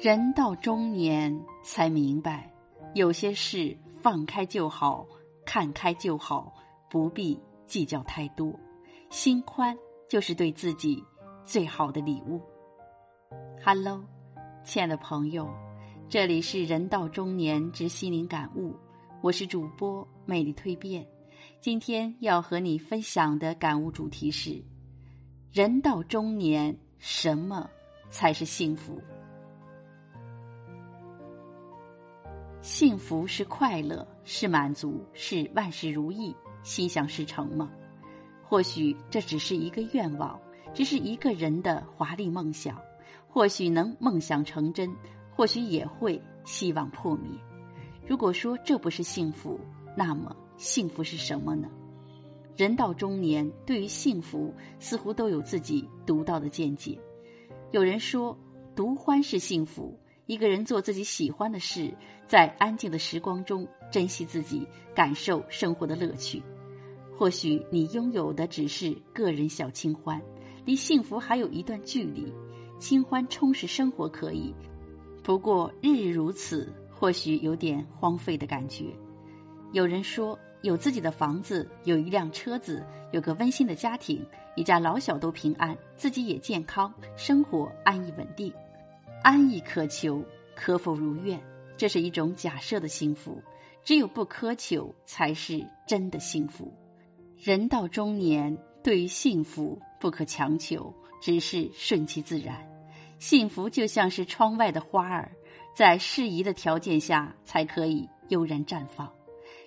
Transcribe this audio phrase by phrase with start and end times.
[0.00, 2.48] 人到中年才明白，
[2.94, 5.04] 有些事放开就好，
[5.44, 6.54] 看开就好，
[6.88, 7.36] 不必
[7.66, 8.54] 计较太多。
[9.10, 9.76] 心宽
[10.08, 11.02] 就是对自己
[11.44, 12.40] 最好的礼物。
[13.64, 14.04] Hello，
[14.62, 15.52] 亲爱的朋友，
[16.08, 18.76] 这里是人到中年之心灵感悟，
[19.20, 21.04] 我是主播魅力蜕变。
[21.60, 24.62] 今天要和你分享的感悟主题是：
[25.50, 27.68] 人到中年，什么
[28.10, 28.96] 才是幸福？
[32.60, 37.70] 幸福是快乐，是满足，是万事如意、心想事成吗？
[38.42, 40.38] 或许这只是一个愿望，
[40.74, 42.76] 只是一个人的华丽梦想。
[43.28, 44.90] 或许能梦想成真，
[45.30, 47.30] 或许也会希望破灭。
[48.06, 49.60] 如果说这不是幸福，
[49.96, 51.68] 那么幸福是什么呢？
[52.56, 56.98] 人到中年，对于幸福似乎都有自己独到的见解。
[57.70, 58.36] 有人说，
[58.74, 59.96] 独欢是幸福。
[60.26, 61.94] 一个人做自己喜欢的事，
[62.28, 66.42] 在安静的时光中珍惜自己，感受生活的乐趣。
[67.16, 70.22] 或许你拥有的只是个人小清欢，
[70.64, 72.32] 离幸福还有一段距离。
[72.78, 74.54] 清欢充实生活可以，
[75.24, 78.94] 不过日日如此，或许有点荒废的感觉。
[79.72, 88.52] 有人说，有自己的房子，有一辆车子，有个温馨的家庭，一家老小都平安，自己也健康，生活安逸稳定。
[89.24, 90.22] 安逸可求，
[90.54, 91.40] 可否如愿？
[91.78, 93.42] 这是一种假设的幸福。
[93.84, 96.70] 只有不苛求，才是真的幸福。
[97.38, 102.62] 人到中年，对于幸福不可强求，只是顺其自然。
[103.18, 105.32] 幸福就像是窗外的花儿，
[105.74, 109.10] 在适宜的条件下才可以悠然绽放。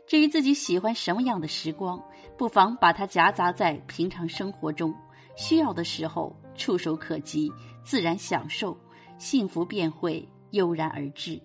[0.06, 2.00] 至于自己喜欢什么样的时光，
[2.38, 4.94] 不妨把它夹杂在平常生活中，
[5.36, 7.52] 需要的时候触手可及，
[7.84, 8.78] 自然享受。
[9.18, 11.42] 幸福便会悠然而至。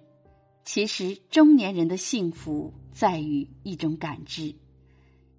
[0.66, 4.52] 其实，中年人的幸福在于一种感知。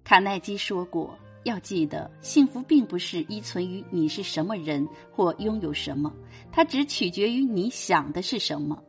[0.02, 6.10] 卡耐基说过：“要记得，幸福并不是依存于你是什么人或拥有什么，
[6.50, 8.82] 它只取决于你想的是什么。”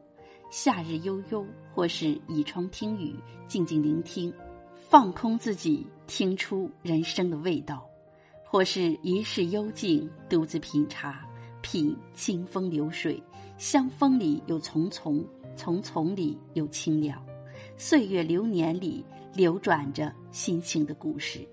[0.49, 3.13] 夏日悠悠，或是倚窗听雨，
[3.45, 4.33] 静静聆听，
[4.73, 7.79] 放空自己，听出人生的味道；
[8.45, 11.27] 或是一世幽静，独自品茶，
[11.61, 13.21] 品清风流水。
[13.57, 15.21] 香风里有丛丛，
[15.55, 17.23] 丛丛里有清凉，
[17.77, 21.47] 岁月流年里流转着心情的故事。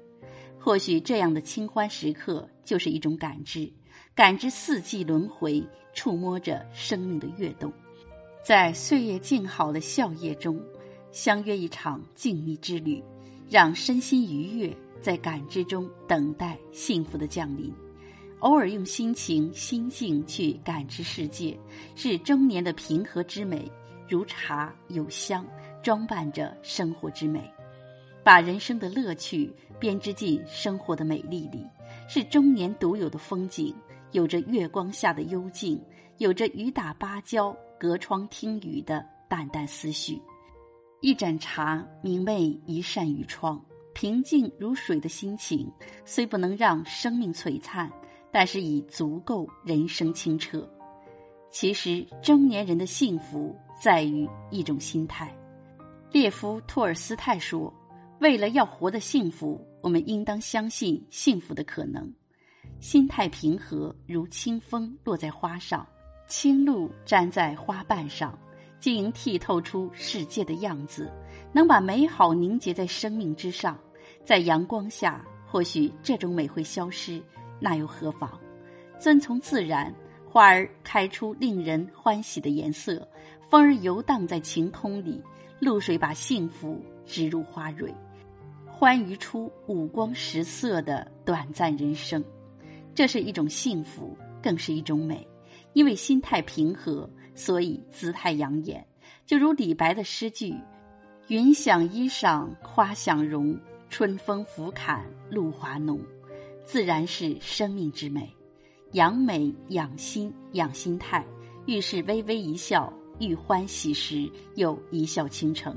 [0.58, 3.70] 或许这样的清欢时刻，就是一种感知，
[4.14, 5.62] 感知四季轮回，
[5.94, 7.72] 触摸着生命的跃动，
[8.44, 10.60] 在岁月静好的笑靥中，
[11.12, 13.02] 相约一场静谧之旅，
[13.48, 17.72] 让身心愉悦，在感知中等待幸福的降临。
[18.40, 21.58] 偶尔用心情、心境去感知世界，
[21.94, 23.70] 是中年的平和之美。
[24.08, 25.46] 如茶有香，
[25.82, 27.52] 装扮着生活之美，
[28.22, 31.66] 把人生的乐趣编织进生活的美丽里，
[32.08, 33.74] 是中年独有的风景。
[34.12, 35.80] 有着月光下的幽静，
[36.18, 40.20] 有着雨打芭蕉、隔窗听雨的淡淡思绪。
[41.00, 43.62] 一盏茶，明媚一扇雨窗，
[43.92, 45.70] 平静如水的心情，
[46.04, 47.90] 虽不能让生命璀璨。
[48.32, 50.68] 但是已足够人生清澈。
[51.50, 55.34] 其实中年人的幸福在于一种心态。
[56.10, 57.72] 列夫·托尔斯泰说
[58.20, 62.10] ：“为了要活得幸福，我们应当相信幸福的可能。
[62.80, 65.86] 心态平和，如清风落在花上，
[66.26, 68.38] 清露沾在花瓣上，
[68.80, 71.10] 晶莹剔透出世界的样子，
[71.52, 73.78] 能把美好凝结在生命之上。
[74.24, 77.22] 在阳光下，或许这种美会消失。”
[77.58, 78.30] 那又何妨？
[78.98, 79.94] 遵从自然，
[80.30, 83.06] 花儿开出令人欢喜的颜色，
[83.48, 85.22] 风儿游荡在晴空里，
[85.60, 87.94] 露水把幸福植入花蕊，
[88.66, 92.22] 欢愉出五光十色的短暂人生。
[92.94, 95.26] 这是一种幸福，更是一种美。
[95.74, 98.84] 因为心态平和，所以姿态养眼。
[99.26, 100.54] 就如李白的诗句
[101.28, 103.56] ：“云想衣裳花想容，
[103.90, 106.00] 春风拂槛露华浓。”
[106.64, 108.34] 自然是生命之美，
[108.92, 111.24] 养美养心养心态，
[111.66, 115.76] 遇事微微一笑，遇欢喜时又一笑倾城。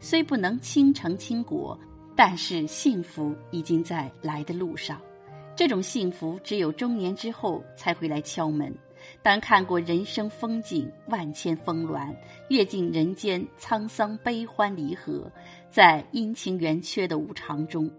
[0.00, 1.78] 虽不能倾城倾国，
[2.14, 5.00] 但是幸福已经在来的路上。
[5.56, 8.72] 这种幸福只有中年之后才会来敲门。
[9.22, 12.14] 当看过人生风景万千峰峦，
[12.48, 15.30] 阅尽人间沧桑悲欢离合，
[15.70, 17.90] 在阴晴圆缺的无常中。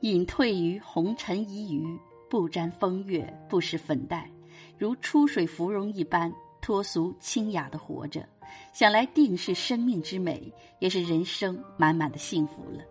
[0.00, 1.82] 隐退于红尘一隅，
[2.30, 4.30] 不沾风月，不施粉黛，
[4.78, 6.32] 如出水芙蓉一般
[6.68, 8.28] 脱俗清雅的活着，
[8.74, 12.84] 想来定是生命之美，也是人生满满的幸福了。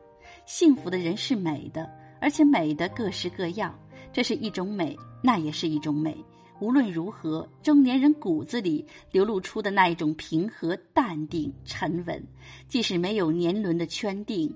[0.47, 1.87] 幸福的人是美的，
[2.19, 3.77] 而且美的各式各样，
[4.11, 6.17] 这是一种美，那也是一种美。
[6.59, 12.19] 无论如何，中年人骨子里流露出的那一种平和、淡定、沉稳，
[12.67, 14.51] 即使没有年轮的圈定，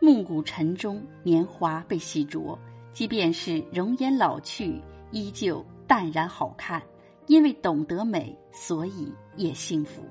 [0.00, 2.58] 暮鼓晨钟，年华被洗濯，
[2.92, 4.82] 即便是容颜老去，
[5.12, 6.82] 依旧淡然好看。
[7.26, 10.02] 因为懂得美，所以也幸福。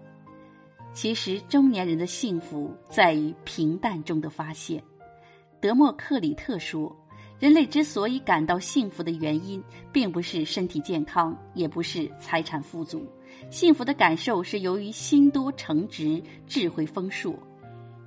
[0.93, 4.81] 其实，中年人的幸福在于平淡中的发现。
[5.59, 6.95] 德谟克里特说。
[7.37, 13.05] 人类之所以感到幸福的原因，并不是身体健康，也不是财产富足。
[13.49, 17.37] 幸福的感受是由于心多诚直，智慧丰硕。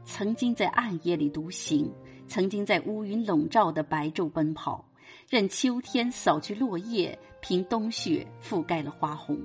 [0.03, 1.93] 曾经在暗夜里独行，
[2.27, 4.83] 曾经在乌云笼罩的白昼奔跑，
[5.29, 9.39] 任秋天扫去落叶，凭冬雪覆盖了花红。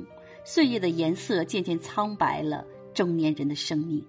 [0.44, 4.06] 岁月的颜色渐渐苍白了中年人的生命。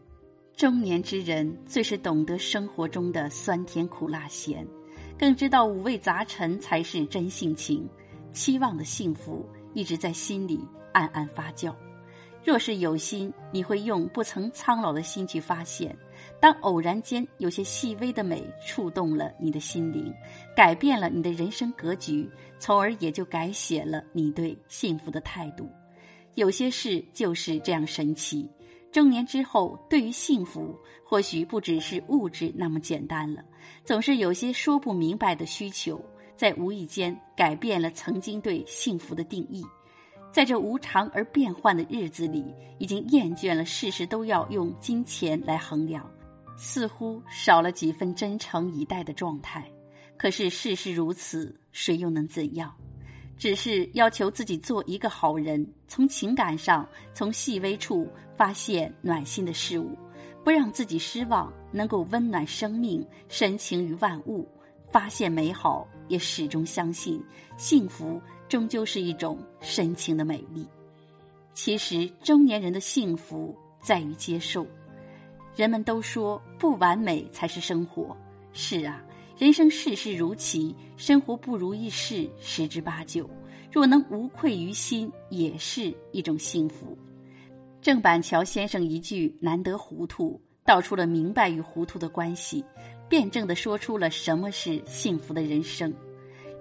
[0.56, 4.66] 中年之人最是懂得生活中的酸甜苦辣咸。
[5.18, 7.88] 更知道五味杂陈才是真性情，
[8.32, 10.60] 期望的幸福一直在心里
[10.92, 11.72] 暗暗发酵。
[12.44, 15.96] 若是有心，你会用不曾苍老的心去发现。
[16.44, 20.12] 当偶然间有些细微的美触动了你的心灵，
[20.54, 25.66] 改变了你的人生格局，从而也就改写了你对幸福的态度。
[26.34, 28.46] 有些事就是这样神奇。
[28.92, 33.42] 中年之后，对于幸福，或许不只是物质那么简单了。
[33.82, 35.98] 总是有些说不明白的需求，
[36.36, 39.64] 在无意间改变了曾经对幸福的定义。
[40.30, 42.44] 在这无常而变幻的日子里，
[42.78, 46.06] 已经厌倦了事事都要用金钱来衡量，
[46.56, 49.70] 似乎少了几分真诚以待的状态。
[50.16, 52.74] 可是事事如此，谁又能怎样？
[53.36, 59.98] 只是要求自己做一个好人，从情感上，从细微处发现暖心的事物，
[60.44, 64.48] 不让自己失望，能够温暖生命，深情于万物，
[64.92, 67.20] 发现美好，也始终相信
[67.56, 70.64] 幸福终究是一种深情的美丽。
[71.54, 74.64] 其实，中年人的幸福在于接受。
[75.56, 78.16] 人们都说不完美才是生活，
[78.52, 79.02] 是啊。
[79.36, 83.28] 人生世事如棋，生活不如意事十之八九。
[83.72, 86.96] 若能无愧于心，也是一种幸福。
[87.82, 92.64] 郑板桥先生一句“难得糊涂”，道出了明白与糊涂的关系，
[93.08, 95.92] 辩证的说出了什么是幸福的人生。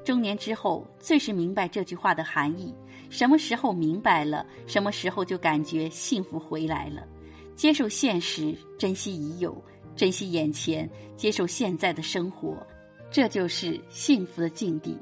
[0.04, 2.74] 中年之后，最是明白这句话的含义。
[3.12, 7.08] 什么时候明白了，什么时候就感觉幸福回来了。
[7.56, 9.56] 接受现实，珍惜已有。
[9.96, 12.58] 珍惜眼前，接受现在的生活，
[13.12, 14.98] 这就是幸福的境地。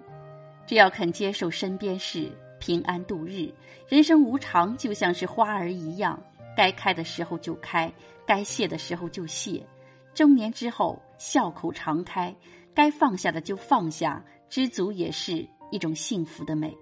[0.68, 3.54] 只要肯接受身边事，平安度日。
[3.88, 6.22] 人生无常，就像是花儿一样，
[6.56, 7.92] 该开的时候就开，
[8.26, 9.66] 该谢的时候就谢。
[10.14, 12.36] 中年之后，笑口常开，
[12.74, 16.78] 该放下的就放下，知足也是一种幸福的美。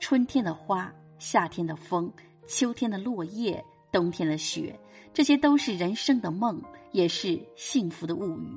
[0.00, 2.10] 春天的花，夏天的风，
[2.46, 3.62] 秋天的落叶，
[3.92, 4.78] 冬天的雪，
[5.12, 6.62] 这些都是人生的梦。
[6.92, 8.54] 也是幸福的物语。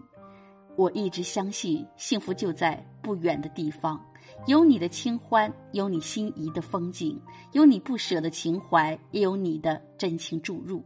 [0.76, 3.98] 我一直相信，幸福就在不远的地方，
[4.46, 7.18] 有你的清欢，有你心仪的风景，
[7.54, 10.84] 有你不舍的情怀，也有你的真情注入。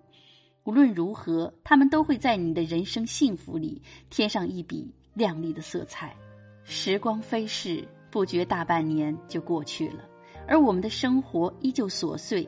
[0.64, 6.16] 无论如何，他们都会在你的人生幸福里添上一笔亮丽的色彩。
[6.64, 10.08] 时光飞逝，不觉大半年就过去了，
[10.48, 12.48] 而我们的生活依旧琐碎。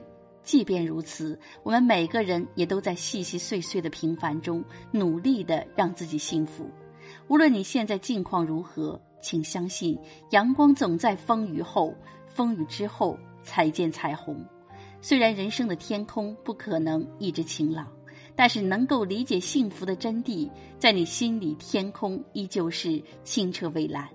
[0.52, 6.70] 即便如此，我们每个人也都在细细碎碎的平凡中努力的让自己幸福。
[7.30, 9.98] 无论你现在境况如何，请相信，
[10.32, 11.96] 阳光总在风雨后，
[12.28, 14.46] 风雨之后才见彩虹。
[15.00, 17.88] 虽然人生的天空不可能一直晴朗，
[18.36, 24.06] 但是能够理解幸福的真谛，在你心里，天空依旧是清澈蔚蓝。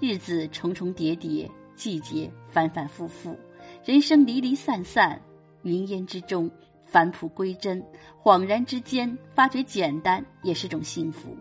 [0.00, 3.38] 日子重重叠叠，季节反反复复，
[3.84, 5.22] 人生离离散散。
[5.62, 6.50] 云烟之中，
[6.84, 7.82] 返璞归真，
[8.22, 11.36] 恍然之间发觉简单也是种幸福。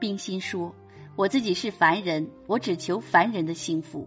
[0.00, 0.74] 冰心说
[1.16, 4.06] ：“我自己是凡人，我只求凡人的幸福。”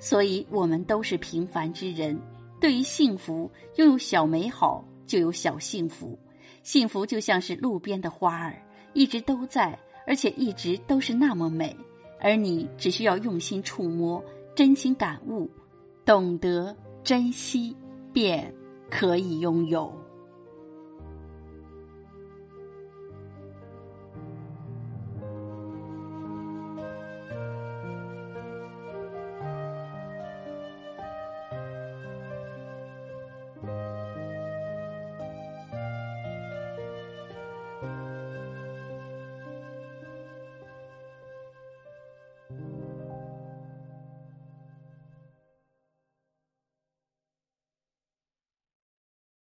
[0.00, 2.18] 所以，我们都是平凡之人。
[2.60, 6.18] 对于幸福，拥有小美好就有小幸福。
[6.62, 8.60] 幸福就像是路边的花儿，
[8.94, 11.76] 一直都在，而且一直都是那么美。
[12.20, 14.22] 而你只需要用心触摸，
[14.54, 15.48] 真情感悟，
[16.04, 17.76] 懂得珍惜，
[18.12, 18.52] 便。
[18.90, 20.07] 可以拥有。